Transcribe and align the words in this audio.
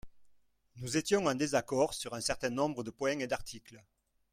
Nous 0.77 0.97
étions 0.97 1.27
en 1.27 1.35
désaccord 1.35 1.93
sur 1.93 2.15
un 2.15 2.21
certain 2.21 2.49
nombre 2.49 2.83
de 2.83 2.89
points 2.89 3.19
et 3.19 3.27
d’articles. 3.27 3.83